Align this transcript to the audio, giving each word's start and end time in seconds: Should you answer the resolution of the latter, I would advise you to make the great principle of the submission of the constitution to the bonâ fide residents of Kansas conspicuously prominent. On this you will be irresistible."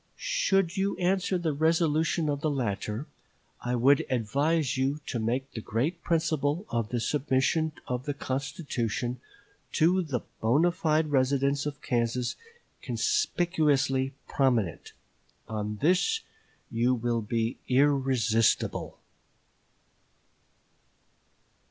Should 0.17 0.77
you 0.77 0.97
answer 0.97 1.37
the 1.37 1.53
resolution 1.53 2.27
of 2.27 2.41
the 2.41 2.49
latter, 2.49 3.05
I 3.63 3.75
would 3.75 4.03
advise 4.09 4.75
you 4.75 4.99
to 5.05 5.19
make 5.19 5.51
the 5.51 5.61
great 5.61 6.01
principle 6.03 6.65
of 6.71 6.89
the 6.89 6.99
submission 6.99 7.73
of 7.87 8.05
the 8.05 8.15
constitution 8.15 9.21
to 9.73 10.01
the 10.01 10.21
bonâ 10.41 10.73
fide 10.73 11.11
residents 11.11 11.67
of 11.67 11.83
Kansas 11.83 12.35
conspicuously 12.81 14.15
prominent. 14.27 14.93
On 15.47 15.77
this 15.83 16.21
you 16.71 16.95
will 16.95 17.21
be 17.21 17.57
irresistible." 17.67 18.97